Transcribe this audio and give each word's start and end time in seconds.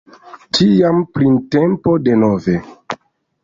Tiam 0.57 1.03
printempo 1.19 1.95
denove. 2.09 2.61